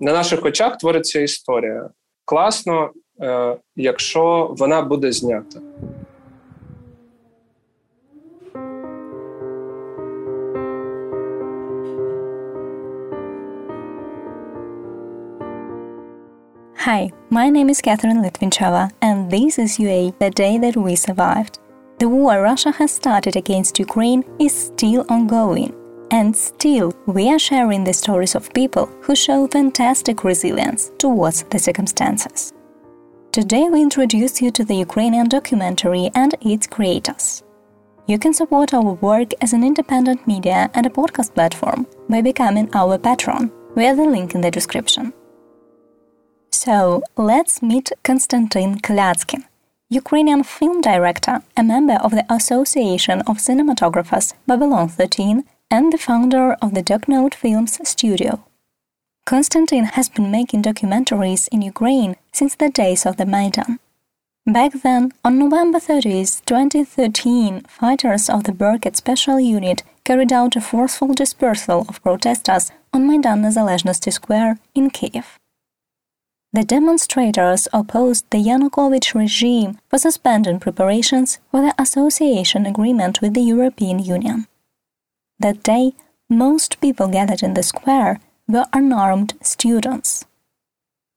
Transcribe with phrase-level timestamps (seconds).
[0.00, 1.90] на наших очах твориться історія.
[2.24, 2.90] Класно,
[3.22, 5.60] е, якщо вона буде знята.
[16.86, 21.58] Hi, my name is Catherine Litvinchova, and this is UA, the day that we survived.
[21.98, 25.72] The war Russia has started against Ukraine is still ongoing,
[26.11, 31.57] and still we are sharing the stories of people who show fantastic resilience towards the
[31.57, 32.53] circumstances.
[33.31, 37.43] Today we introduce you to the Ukrainian documentary and its creators.
[38.07, 42.69] You can support our work as an independent media and a podcast platform by becoming
[42.73, 45.13] our patron via the link in the description.
[46.51, 49.45] So let's meet Konstantin Klyazkin,
[49.89, 56.53] Ukrainian film director, a member of the Association of Cinematographers Babylon 13, and the founder
[56.61, 58.43] of the DocNote Films studio.
[59.25, 63.79] Konstantin has been making documentaries in Ukraine since the days of the Maidan.
[64.45, 70.61] Back then, on November 30, 2013, fighters of the Berkut Special Unit carried out a
[70.61, 75.39] forceful dispersal of protesters on Maidan Nezalezhnosti Square in Kiev.
[76.53, 83.41] The demonstrators opposed the Yanukovych regime for suspending preparations for the association agreement with the
[83.41, 84.47] European Union.
[85.41, 85.93] That day,
[86.29, 90.23] most people gathered in the square were unarmed students.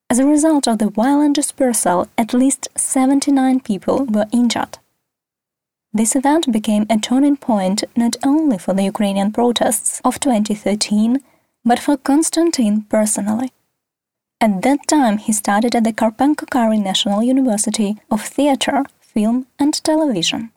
[0.08, 4.78] As a result of the violent dispersal, at least 79 people were injured.
[5.92, 11.20] This event became a turning point not only for the Ukrainian protests of 2013,
[11.62, 13.52] but for Konstantin personally.
[14.40, 20.53] At that time, he studied at the Karpenko-Kary National University of Theatre, Film and Television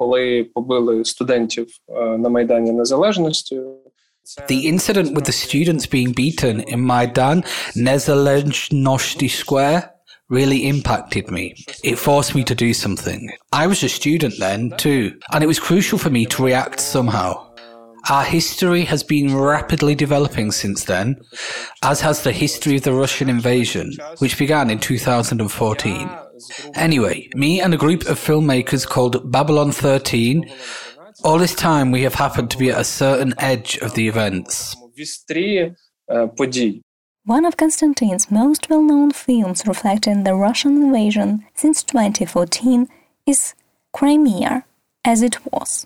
[0.00, 1.66] Коли побили студентів
[2.18, 3.60] на Майдані Незалежності,
[4.48, 7.44] The incident with the students being beaten in Maidan
[7.76, 9.80] Nezalezhnosti Square
[10.28, 11.54] really impacted me.
[11.84, 13.20] It forced me to do something.
[13.52, 17.30] I was a student then, too, and it was crucial for me to react somehow.
[18.08, 21.16] Our history has been rapidly developing since then,
[21.82, 26.08] as has the history of the Russian invasion, which began in 2014.
[26.75, 30.51] Anyway, me and a group of filmmakers called Babylon 13,
[31.23, 34.75] all this time we have happened to be at a certain edge of the events.
[37.23, 42.87] One of Konstantin's most well known films reflecting the Russian invasion since 2014
[43.27, 43.53] is
[43.93, 44.65] Crimea,
[45.05, 45.85] as it was.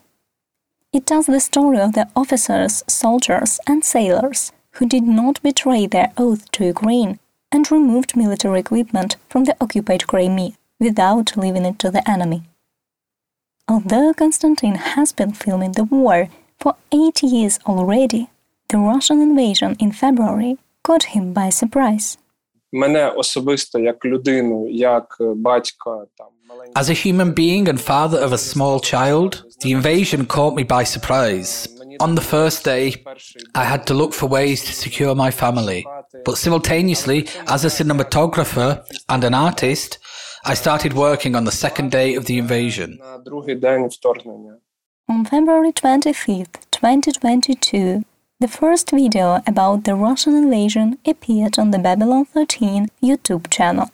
[0.94, 6.14] It tells the story of the officers, soldiers, and sailors who did not betray their
[6.18, 7.20] oath to Ukraine
[7.56, 12.44] and removed military equipment from the occupied Crimea without leaving it to the enemy.
[13.74, 16.28] Although Konstantin has been filming the war
[16.60, 18.28] for eight years already,
[18.68, 22.18] the Russian invasion in February caught him by surprise.
[26.76, 30.84] As a human being and father of a small child, the invasion caught me by
[30.84, 31.70] surprise.
[32.02, 33.04] On the first day,
[33.54, 35.86] I had to look for ways to secure my family.
[36.24, 40.00] But simultaneously, as a cinematographer and an artist,
[40.46, 43.00] I started working on the second day of the invasion.
[45.10, 48.04] On February 25th, 2022,
[48.40, 53.90] the first video about the Russian invasion appeared on the Babylon 13 YouTube channel.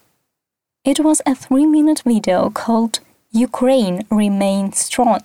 [0.84, 3.00] It was a three minute video called
[3.32, 5.22] Ukraine Remains Strong,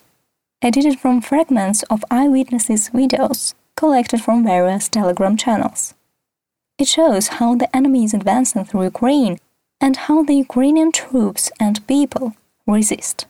[0.63, 5.95] edited from fragments of eyewitnesses' videos collected from various Telegram channels.
[6.79, 9.39] It shows how the enemy is advancing through Ukraine
[9.81, 12.35] and how the Ukrainian troops and people
[12.67, 13.27] resist.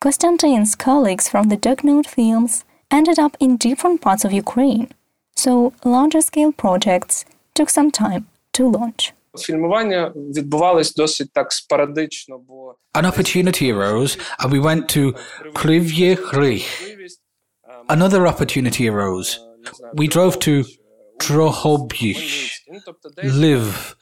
[0.00, 4.88] Konstantin's colleagues from the DocNote films ended up in different parts of Ukraine,
[5.36, 9.12] so larger scale projects took some time to launch.
[12.94, 15.12] An opportunity arose, and we went to
[15.58, 16.64] Kryvyi Rih.
[17.88, 19.38] Another opportunity arose.
[19.94, 20.64] We drove to
[21.18, 22.50] Drohobych,
[23.22, 23.94] Lviv,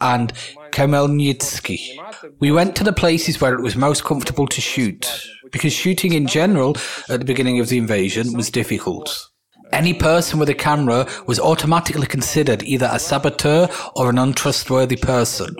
[0.00, 0.32] and
[0.70, 1.98] Khmelnytsky.
[2.40, 5.06] We went to the places where it was most comfortable to shoot,
[5.50, 6.76] because shooting in general
[7.08, 9.28] at the beginning of the invasion was difficult.
[9.72, 15.56] Any person with a camera was automatically considered either a saboteur or an untrustworthy person.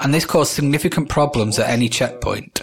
[0.00, 2.62] And this caused significant problems at any checkpoint.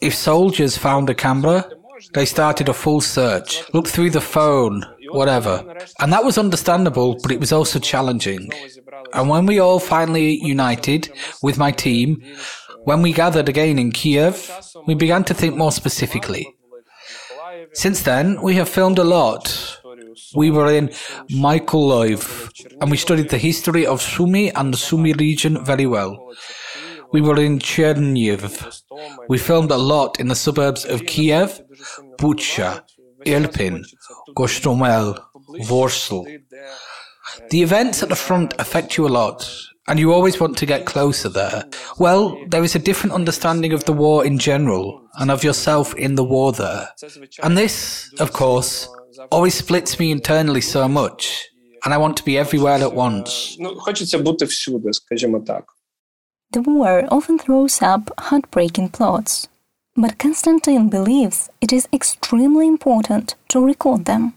[0.00, 1.68] If soldiers found a camera,
[2.14, 5.76] they started a full search, looked through the phone, whatever.
[5.98, 8.50] And that was understandable, but it was also challenging.
[9.12, 11.12] And when we all finally united
[11.42, 12.22] with my team,
[12.84, 14.50] when we gathered again in Kiev,
[14.86, 16.54] we began to think more specifically.
[17.72, 19.78] Since then, we have filmed a lot.
[20.34, 20.88] We were in
[21.30, 26.32] Mykolaiv and we studied the history of Sumy and the Sumy region very well.
[27.12, 28.82] We were in Chernihiv.
[29.28, 31.60] We filmed a lot in the suburbs of Kiev,
[32.18, 32.82] Bucha,
[33.26, 33.84] Irpin,
[34.36, 35.18] Gostomel,
[35.62, 36.24] Vorzel.
[37.50, 39.48] The events at the front affect you a lot,
[39.86, 41.64] and you always want to get closer there.
[41.98, 46.14] Well, there is a different understanding of the war in general, and of yourself in
[46.14, 46.88] the war there.
[47.42, 48.88] And this, of course,
[49.30, 51.48] always splits me internally so much,
[51.84, 53.56] and I want to be everywhere at once.
[56.52, 59.48] The war often throws up heartbreaking plots,
[60.00, 64.34] but Konstantin believes it is extremely important to record them.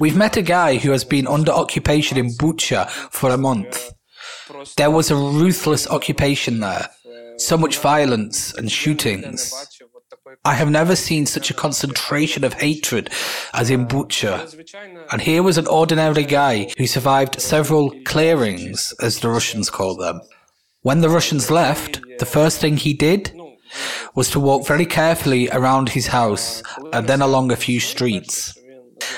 [0.00, 3.92] We've met a guy who has been under occupation in Bucha for a month.
[4.76, 6.88] There was a ruthless occupation there,
[7.36, 9.52] so much violence and shootings.
[10.44, 13.10] I have never seen such a concentration of hatred
[13.52, 14.34] as in Bucha.
[15.12, 20.20] And here was an ordinary guy who survived several clearings, as the Russians call them.
[20.82, 23.32] When the Russians left, the first thing he did
[24.14, 26.62] was to walk very carefully around his house
[26.92, 28.58] and then along a few streets.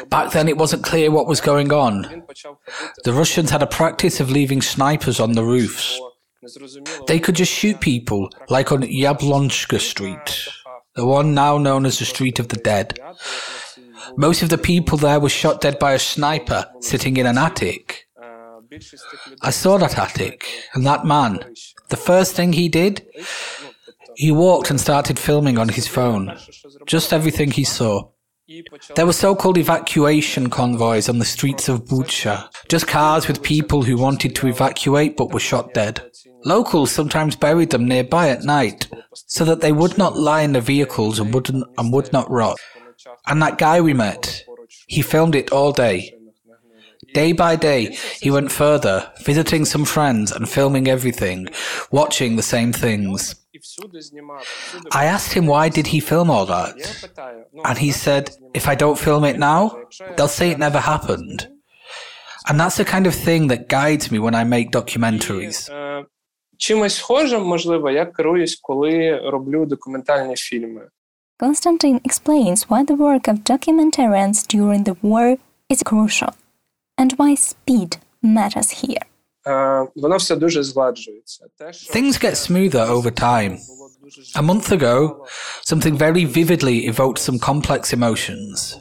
[0.08, 2.22] Back then, it wasn't clear what was going on.
[3.04, 6.00] The Russians had a practice of leaving snipers on the roofs.
[7.06, 10.48] They could just shoot people, like on Yablonska Street
[10.94, 12.98] the one now known as the Street of the Dead.
[14.16, 18.06] Most of the people there were shot dead by a sniper sitting in an attic.
[19.42, 21.54] I saw that attic, and that man,
[21.88, 23.06] the first thing he did,
[24.16, 26.36] he walked and started filming on his phone.
[26.86, 28.10] Just everything he saw.
[28.94, 33.96] There were so-called evacuation convoys on the streets of Bucha, just cars with people who
[33.96, 36.10] wanted to evacuate but were shot dead.
[36.44, 40.60] Locals sometimes buried them nearby at night so that they would not lie in the
[40.60, 42.58] vehicles and would and would not rot.
[43.26, 44.44] And that guy we met,
[44.86, 46.13] he filmed it all day.
[47.13, 51.47] Day by day, he went further, visiting some friends and filming everything,
[51.91, 53.35] watching the same things.
[54.91, 56.75] I asked him why did he film all that?
[57.65, 59.77] And he said, if I don't film it now,
[60.15, 61.47] they'll say it never happened.
[62.47, 65.69] And that's the kind of thing that guides me when I make documentaries.
[66.57, 70.87] Чимось схожим, можливо, я керуюсь, коли роблю документальні фільми.
[71.39, 75.37] Konstantin explains why the work of documentarians during the war
[75.69, 76.33] is crucial
[76.98, 79.02] and why speed matters here.
[81.72, 83.58] Things get smoother over time.
[84.36, 85.26] A month ago,
[85.62, 88.78] something very vividly evoked some complex emotions.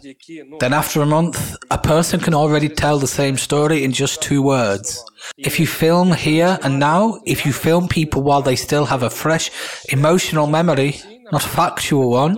[0.59, 4.41] Then, after a month, a person can already tell the same story in just two
[4.41, 5.03] words.
[5.37, 9.09] If you film here and now, if you film people while they still have a
[9.09, 9.49] fresh
[9.89, 11.01] emotional memory,
[11.31, 12.37] not a factual one,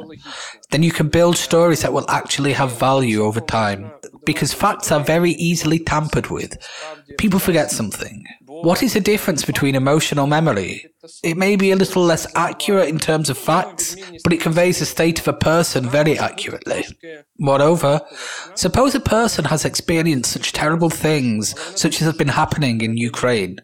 [0.72, 3.92] then you can build stories that will actually have value over time.
[4.26, 6.58] Because facts are very easily tampered with.
[7.18, 8.26] People forget something.
[8.48, 10.86] What is the difference between emotional memory?
[11.24, 14.86] It may be a little less accurate in terms of facts, but it conveys the
[14.86, 16.86] state of a person very accurately.
[17.38, 18.02] Moreover,
[18.56, 23.60] suppose a person has experienced such terrible things, such as have been happening in Ukraine.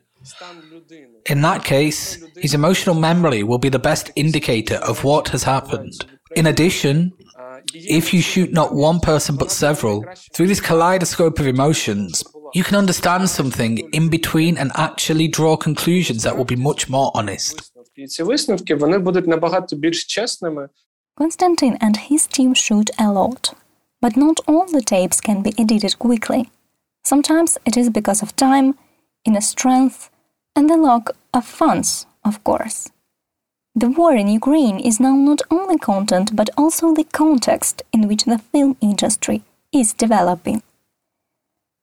[1.25, 6.05] In that case, his emotional memory will be the best indicator of what has happened.
[6.35, 7.13] In addition,
[7.73, 10.03] if you shoot not one person but several,
[10.33, 12.23] through this kaleidoscope of emotions,
[12.53, 17.11] you can understand something in between and actually draw conclusions that will be much more
[17.13, 17.71] honest.
[21.17, 23.53] Konstantin and his team shoot a lot,
[24.01, 26.49] but not all the tapes can be edited quickly.
[27.03, 28.77] Sometimes it is because of time,
[29.25, 30.09] inner strength,
[30.55, 32.89] and the lack of funds, of course.
[33.73, 38.25] The war in Ukraine is now not only content but also the context in which
[38.25, 40.61] the film industry is developing.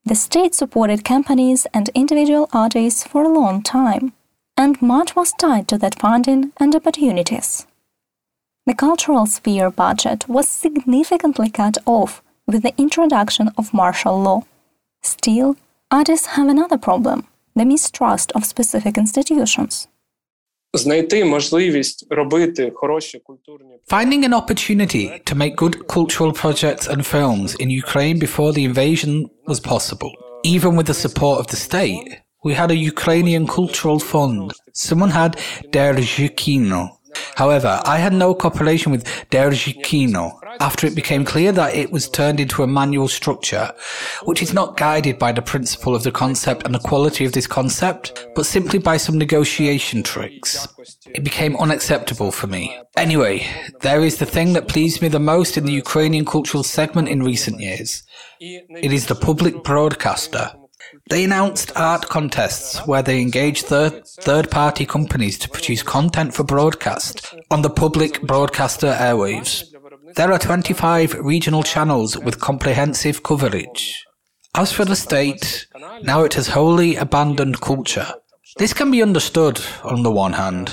[0.04, 4.12] The state supported companies and individual artists for a long time,
[4.56, 7.66] and much was tied to that funding and opportunities.
[8.66, 14.42] The cultural sphere budget was significantly cut off with the introduction of martial law.
[15.02, 15.56] Still,
[15.90, 17.26] artists have another problem
[17.56, 19.88] the mistrust of specific institutions.
[23.88, 29.30] Finding an opportunity to make good cultural projects and films in Ukraine before the invasion
[29.46, 30.12] was possible,
[30.44, 32.20] even with the support of the state.
[32.44, 34.52] We had a Ukrainian cultural fund.
[34.74, 35.38] Someone had
[35.72, 36.97] Derzhikino.
[37.36, 42.40] However, I had no cooperation with Derzhikino after it became clear that it was turned
[42.40, 43.72] into a manual structure,
[44.24, 47.46] which is not guided by the principle of the concept and the quality of this
[47.46, 50.66] concept, but simply by some negotiation tricks.
[51.06, 52.78] It became unacceptable for me.
[52.96, 53.46] Anyway,
[53.80, 57.22] there is the thing that pleased me the most in the Ukrainian cultural segment in
[57.22, 58.02] recent years.
[58.40, 60.52] It is the public broadcaster.
[61.10, 66.44] They announced art contests where they engaged third, third party companies to produce content for
[66.44, 69.64] broadcast on the public broadcaster airwaves.
[70.16, 74.04] There are 25 regional channels with comprehensive coverage.
[74.54, 75.66] As for the state,
[76.02, 78.12] now it has wholly abandoned culture.
[78.56, 80.72] This can be understood on the one hand,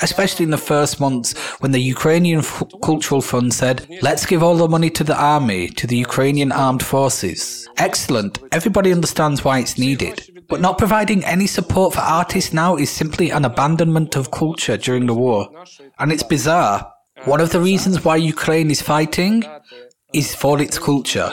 [0.00, 4.56] especially in the first months when the Ukrainian F- Cultural Fund said, let's give all
[4.56, 7.68] the money to the army, to the Ukrainian armed forces.
[7.76, 10.16] Excellent, everybody understands why it's needed.
[10.48, 15.06] But not providing any support for artists now is simply an abandonment of culture during
[15.06, 15.48] the war.
[15.98, 16.92] And it's bizarre.
[17.24, 19.44] One of the reasons why Ukraine is fighting
[20.12, 21.30] is for its culture.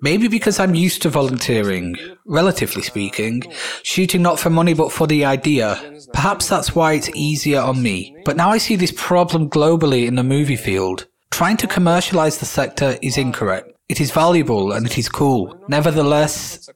[0.00, 3.42] Maybe because I'm used to volunteering, relatively speaking,
[3.82, 5.98] shooting not for money but for the idea.
[6.12, 8.16] Perhaps that's why it's easier on me.
[8.24, 11.06] But now I see this problem globally in the movie field.
[11.30, 13.70] Trying to commercialize the sector is incorrect.
[13.88, 15.58] It is valuable and it is cool.
[15.68, 16.68] Nevertheless,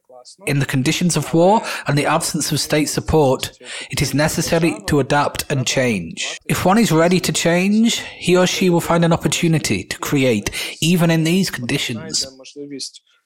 [0.47, 3.59] in the conditions of war and the absence of state support,
[3.91, 6.39] it is necessary to adapt and change.
[6.47, 10.51] If one is ready to change, he or she will find an opportunity to create,
[10.81, 12.27] even in these conditions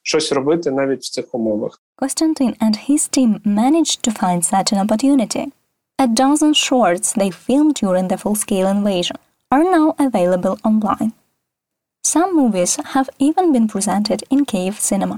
[0.06, 1.80] щось робити навіть в цих умовах.
[2.60, 5.44] And his team managed to find such an opportunity.
[6.04, 9.16] A dozen shorts they filmed during the full-scale invasion
[9.54, 11.12] are now available online.
[12.12, 15.16] Some movies have even been presented in Kiev cinema.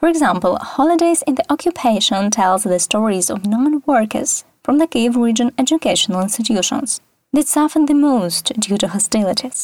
[0.00, 4.30] For example, Holidays in the Occupation tells the stories of non workers
[4.64, 6.90] from the Kiev region educational institutions
[7.34, 9.58] that suffered the most due to hostilities.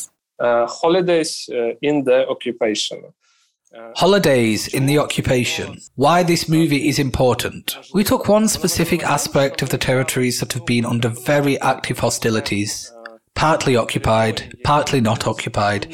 [0.46, 3.00] Uh, holidays uh, in the Occupation.
[3.96, 5.78] Holidays in the occupation.
[5.94, 7.76] Why this movie is important.
[7.92, 12.92] We took one specific aspect of the territories that have been under very active hostilities,
[13.34, 15.84] partly occupied, partly not occupied,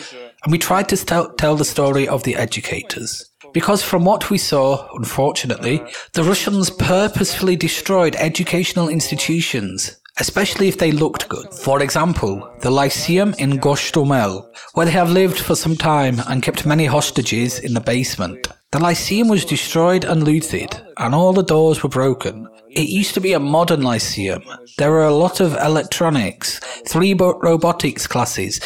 [0.45, 3.31] and we tried to st- tell the story of the educators.
[3.53, 10.93] Because from what we saw, unfortunately, the Russians purposefully destroyed educational institutions especially if they
[10.93, 11.53] looked good.
[11.53, 16.67] For example, the Lyceum in Gostomel, where they have lived for some time and kept
[16.67, 18.49] many hostages in the basement.
[18.75, 22.49] The Lyceum was destroyed and looted, and all the doors were broken.
[22.71, 24.43] It used to be a modern Lyceum.
[24.79, 28.59] There were a lot of electronics, three robotics classes,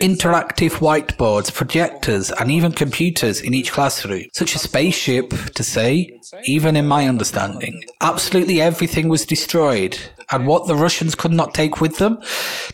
[0.00, 4.24] interactive whiteboards, projectors, and even computers in each classroom.
[4.32, 7.84] Such a spaceship, to say, even in my understanding.
[8.00, 9.96] Absolutely everything was destroyed,
[10.32, 12.20] and what the Russians could not take with them,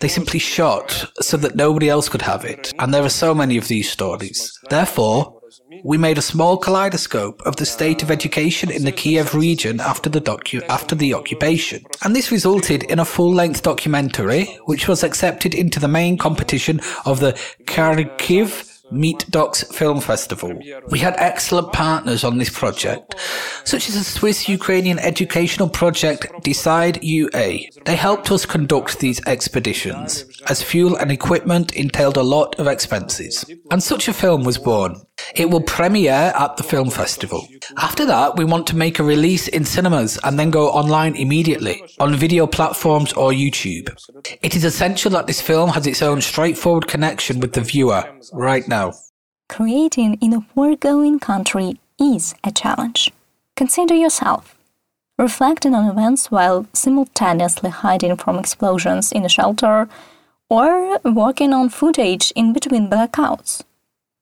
[0.01, 2.73] they simply shot so that nobody else could have it.
[2.79, 4.59] And there are so many of these stories.
[4.71, 5.38] Therefore,
[5.85, 10.09] we made a small kaleidoscope of the state of education in the Kiev region after
[10.09, 11.85] the docu- after the occupation.
[12.03, 17.21] And this resulted in a full-length documentary which was accepted into the main competition of
[17.21, 17.33] the
[17.65, 20.59] Kharkiv Meet Docs Film Festival.
[20.89, 23.15] We had excellent partners on this project,
[23.65, 27.59] such as the Swiss Ukrainian educational project Decide UA.
[27.85, 33.45] They helped us conduct these expeditions, as fuel and equipment entailed a lot of expenses.
[33.71, 35.03] And such a film was born.
[35.35, 37.47] It will premiere at the film festival.
[37.77, 41.83] After that, we want to make a release in cinemas and then go online immediately
[41.99, 43.89] on video platforms or YouTube.
[44.43, 48.67] It is essential that this film has its own straightforward connection with the viewer right
[48.69, 48.78] now
[49.50, 53.12] Creating in a war going country is a challenge.
[53.56, 54.56] Consider yourself
[55.18, 59.88] reflecting on events while simultaneously hiding from explosions in a shelter
[60.50, 63.62] or working on footage in between blackouts.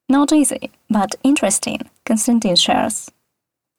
[0.10, 3.10] Not easy, but interesting, Konstantin shares.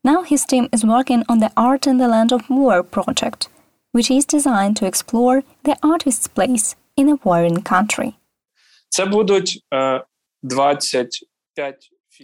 [0.04, 3.48] Now his team is working on the Art in the Land of War project,
[3.92, 8.14] which is designed to explore the artist's place in a warring country.
[8.88, 9.58] Це будуть
[11.55, 11.77] 25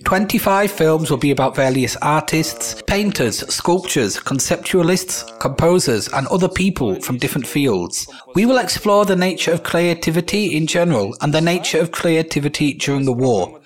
[0.03, 7.20] 25 films will be about various artists, painters, sculptors, conceptualists, composers, and other people from
[7.20, 8.08] different fields.
[8.34, 13.06] We will explore the nature of creativity in general and the nature of creativity during
[13.06, 13.62] the war.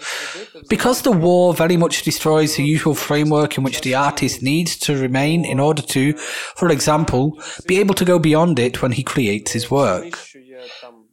[0.70, 5.00] Because the war very much destroys the usual framework in which the artist needs to
[5.00, 6.12] remain in order to,
[6.58, 10.20] for example, be able to go beyond it when he creates his work.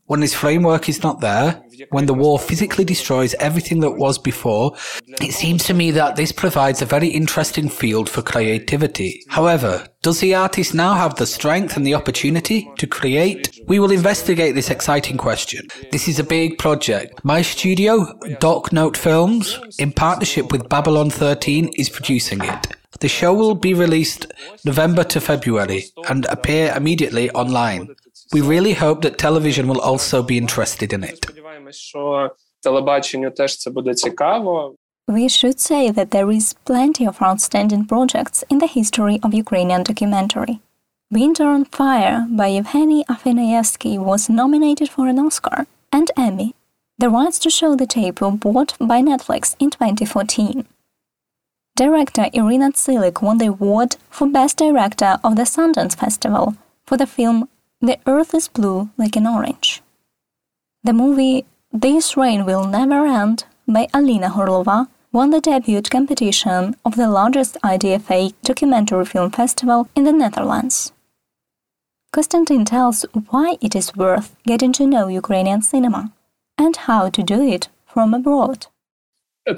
[0.06, 4.76] When this framework is not there, when the war physically destroys everything that was before,
[5.20, 9.22] it seems to me that this provides a very interesting field for creativity.
[9.28, 13.58] However, does the artist now have the strength and the opportunity to create?
[13.66, 15.66] We will investigate this exciting question.
[15.90, 17.24] This is a big project.
[17.24, 22.76] My studio, Doc Note Films, in partnership with Babylon 13, is producing it.
[23.00, 24.32] The show will be released
[24.64, 27.94] November to February and appear immediately online.
[28.34, 31.24] We really hope that television will also be interested in it.
[35.06, 39.84] We should say that there is plenty of outstanding projects in the history of Ukrainian
[39.84, 40.58] documentary.
[41.12, 46.56] Winter on Fire by Evgeny Afineevsky was nominated for an Oscar and Emmy.
[46.98, 50.66] The rights to show the tape were bought by Netflix in 2014.
[51.76, 57.06] Director Irina Tsilik won the award for Best Director of the Sundance Festival for the
[57.06, 57.48] film
[57.84, 59.82] the earth is blue like an orange.
[60.84, 66.96] The movie This Rain Will Never End by Alina Horlova won the debut competition of
[66.96, 70.94] the largest IDFA documentary film festival in the Netherlands.
[72.10, 76.10] Konstantin tells why it is worth getting to know Ukrainian cinema
[76.56, 78.68] and how to do it from abroad.
[79.44, 79.56] There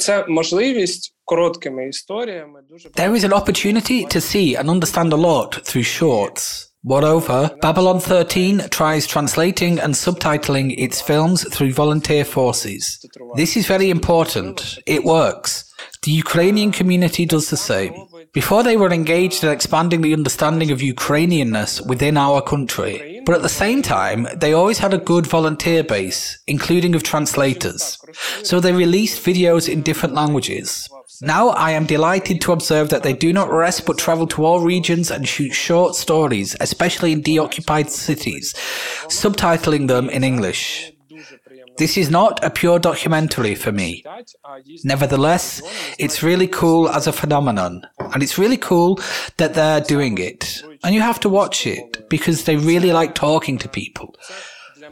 [3.14, 6.65] is an opportunity to see and understand a lot through shorts.
[6.88, 13.04] Moreover, Babylon 13 tries translating and subtitling its films through volunteer forces.
[13.34, 14.78] This is very important.
[14.86, 15.64] It works.
[16.04, 17.92] The Ukrainian community does the same.
[18.32, 23.20] Before they were engaged in expanding the understanding of Ukrainianness within our country.
[23.26, 27.98] But at the same time, they always had a good volunteer base, including of translators.
[28.44, 30.88] So they released videos in different languages.
[31.22, 34.60] Now I am delighted to observe that they do not rest but travel to all
[34.60, 38.54] regions and shoot short stories, especially in deoccupied cities,
[39.08, 40.92] subtitling them in English.
[41.78, 44.02] This is not a pure documentary for me.
[44.84, 45.60] Nevertheless,
[45.98, 48.98] it's really cool as a phenomenon, and it's really cool
[49.36, 50.62] that they're doing it.
[50.82, 54.14] And you have to watch it because they really like talking to people.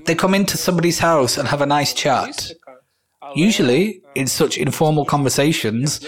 [0.04, 2.52] They come into somebody's house and have a nice chat.
[3.34, 6.06] Usually, in such informal conversations,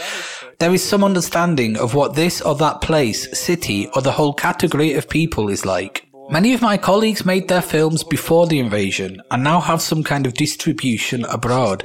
[0.59, 4.95] there is some understanding of what this or that place, city, or the whole category
[4.95, 6.07] of people is like.
[6.31, 10.27] Many of my colleagues made their films before the invasion and now have some kind
[10.27, 11.85] of distribution abroad.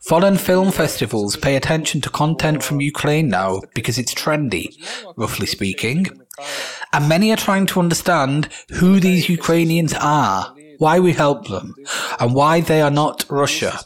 [0.00, 4.76] Foreign film festivals pay attention to content from Ukraine now because it's trendy,
[5.16, 6.06] roughly speaking.
[6.92, 11.74] And many are trying to understand who these Ukrainians are, why we help them,
[12.20, 13.80] and why they are not Russia.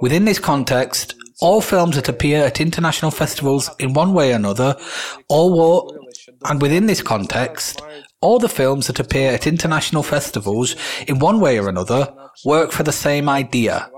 [0.00, 4.76] Within this context, all films that appear at international festivals in one way or another,
[5.28, 5.92] all war,
[6.44, 7.82] and within this context,
[8.20, 12.82] all the films that appear at international festivals in one way or another work for
[12.82, 13.90] the same idea.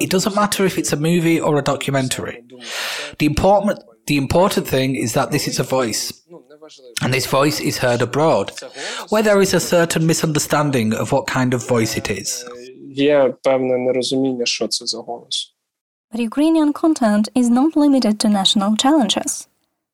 [0.00, 2.44] It doesn't matter if it's a movie or a documentary.
[3.18, 6.12] The important, the important thing is that this is a voice.
[7.02, 8.52] And this voice is heard abroad,
[9.08, 12.44] where there is a certain misunderstanding of what kind of voice it is
[12.95, 15.55] є певне нерозуміння, що це за голос.
[16.13, 19.47] But Ukrainian content is not limited to national challenges.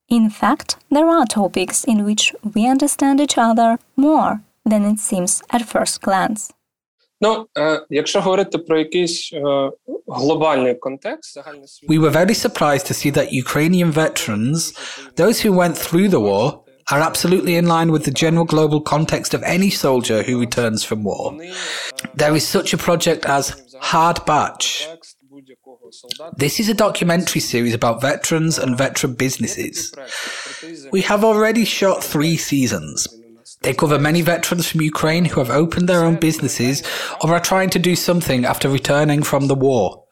[0.09, 4.31] In fact, there are topics in which we understand each other more
[4.71, 6.53] than it seems at first glance.
[7.21, 7.47] Ну,
[7.89, 9.33] якщо говорити про якийсь
[10.07, 11.39] глобальний контекст,
[11.89, 14.73] We were very surprised to see that Ukrainian veterans,
[15.15, 16.59] those who went through the war,
[16.90, 21.04] are absolutely in line with the general global context of any soldier who returns from
[21.04, 21.38] war.
[22.14, 24.88] There is such a project as Hard Batch.
[26.36, 29.92] This is a documentary series about veterans and veteran businesses.
[30.90, 33.06] We have already shot three seasons.
[33.60, 36.82] They cover many veterans from Ukraine who have opened their own businesses
[37.22, 40.04] or are trying to do something after returning from the war.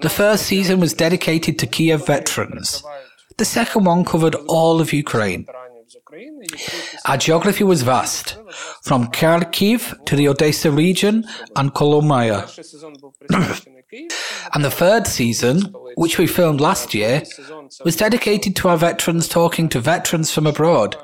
[0.00, 2.82] The first season was dedicated to Kiev veterans.
[3.36, 5.46] The second one covered all of Ukraine.
[7.06, 8.36] Our geography was vast,
[8.82, 11.24] from Kharkiv to the Odessa region
[11.56, 12.42] and Kolomyia.
[14.54, 15.60] and the third season,
[15.96, 17.22] which we filmed last year,
[17.84, 20.96] was dedicated to our veterans talking to veterans from abroad.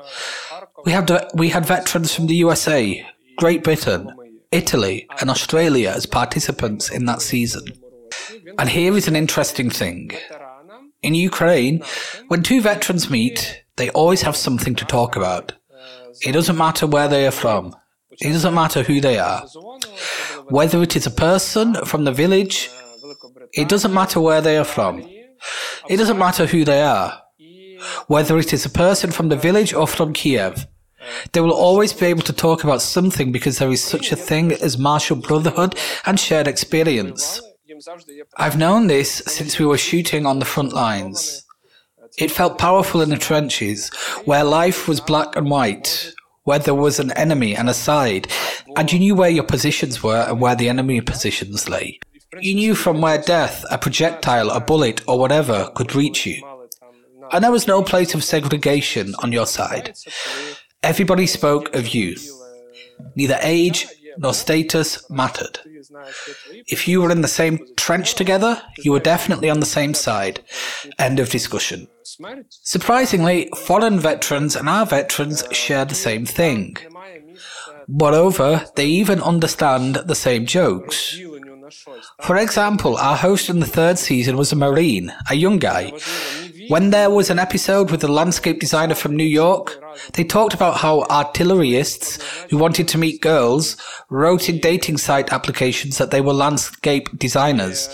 [0.85, 3.05] We had, we had veterans from the USA,
[3.37, 4.11] Great Britain,
[4.51, 7.63] Italy, and Australia as participants in that season.
[8.59, 10.11] And here is an interesting thing.
[11.01, 11.81] In Ukraine,
[12.27, 15.53] when two veterans meet, they always have something to talk about.
[16.27, 17.75] It doesn't matter where they are from.
[18.19, 19.41] It doesn't matter who they are.
[20.49, 22.69] Whether it is a person from the village,
[23.53, 24.95] it doesn't matter where they are from.
[25.87, 27.21] It doesn't matter who they are.
[28.07, 30.67] Whether it is a person from the village or from Kiev,
[31.31, 34.51] They will always be able to talk about something because there is such a thing
[34.51, 37.41] as martial brotherhood and shared experience.
[38.37, 41.45] I've known this since we were shooting on the front lines.
[42.19, 43.89] It felt powerful in the trenches,
[44.25, 48.27] where life was black and white, where there was an enemy and a side,
[48.75, 51.97] and you knew where your positions were and where the enemy positions lay.
[52.41, 56.43] You knew from where death, a projectile, a bullet, or whatever could reach you.
[57.31, 59.95] And there was no place of segregation on your side.
[60.83, 62.29] Everybody spoke of youth.
[63.15, 65.59] Neither age nor status mattered.
[66.67, 70.41] If you were in the same trench together, you were definitely on the same side.
[70.97, 71.87] End of discussion.
[72.49, 76.77] Surprisingly, foreign veterans and our veterans share the same thing.
[77.87, 81.19] Moreover, they even understand the same jokes.
[82.21, 85.91] For example, our host in the third season was a Marine, a young guy.
[86.67, 89.81] When there was an episode with a landscape designer from New York,
[90.13, 93.75] they talked about how artillerists who wanted to meet girls
[94.09, 97.89] wrote in dating site applications that they were landscape designers.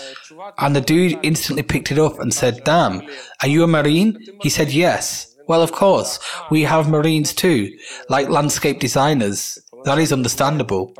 [0.58, 3.02] And the dude instantly picked it up and said, Damn,
[3.42, 4.18] are you a Marine?
[4.42, 5.34] He said, Yes.
[5.48, 6.18] Well, of course,
[6.50, 7.76] we have Marines too,
[8.08, 9.58] like landscape designers.
[9.84, 10.92] That is understandable.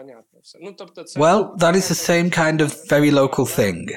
[1.17, 3.89] Well, that is the same kind of very local thing.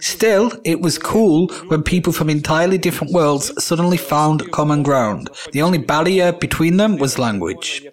[0.00, 5.30] Still, it was cool when people from entirely different worlds suddenly found common ground.
[5.52, 7.86] The only barrier between them was language.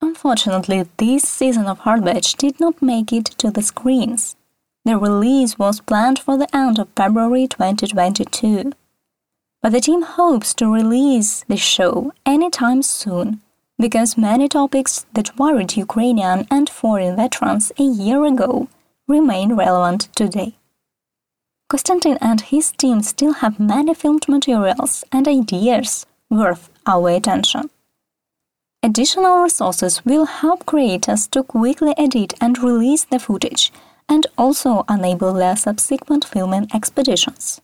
[0.00, 4.36] Unfortunately, this season of Hard Badge did not make it to the screens.
[4.84, 8.72] The release was planned for the end of February 2022.
[9.64, 13.40] But the team hopes to release the show anytime soon
[13.78, 18.68] because many topics that worried Ukrainian and foreign veterans a year ago
[19.08, 20.52] remain relevant today.
[21.70, 27.70] Konstantin and his team still have many filmed materials and ideas worth our attention.
[28.82, 33.72] Additional resources will help creators to quickly edit and release the footage
[34.10, 37.62] and also enable their subsequent filming expeditions.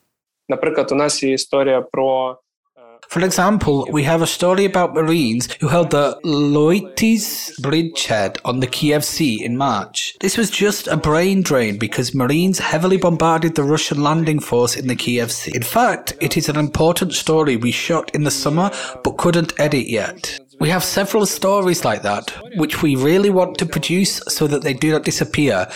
[3.09, 8.69] For example, we have a story about Marines who held the Lyutizh bridgehead on the
[8.69, 10.15] Kiev Sea in March.
[10.21, 14.87] This was just a brain drain because Marines heavily bombarded the Russian landing force in
[14.87, 15.53] the Kiev Sea.
[15.57, 18.71] In fact, it is an important story we shot in the summer
[19.03, 20.39] but couldn't edit yet.
[20.61, 24.75] We have several stories like that, which we really want to produce so that they
[24.75, 25.67] do not disappear,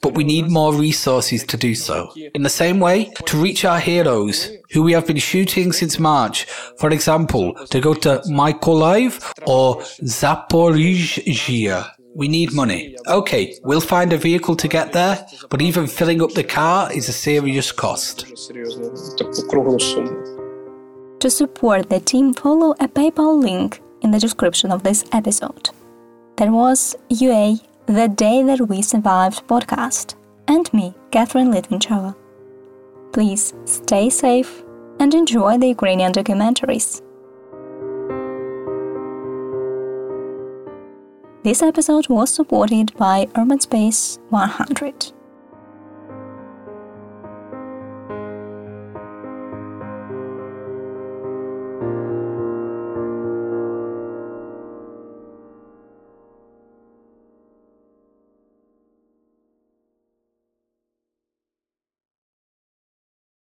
[0.00, 2.12] but we need more resources to do so.
[2.34, 6.46] In the same way, to reach our heroes, who we have been shooting since March,
[6.76, 11.92] for example, to go to Mykolaiv or Zaporizhia.
[12.16, 12.96] We need money.
[13.06, 17.08] Okay, we'll find a vehicle to get there, but even filling up the car is
[17.08, 18.26] a serious cost.
[21.20, 25.70] To support the team, follow a PayPal link in the description of this episode.
[26.36, 30.14] That was UA The Day That We Survived podcast,
[30.48, 32.14] and me, Catherine Litvinchova.
[33.12, 34.62] Please stay safe
[34.98, 37.02] and enjoy the Ukrainian documentaries.
[41.44, 45.12] This episode was supported by Urban Space 100.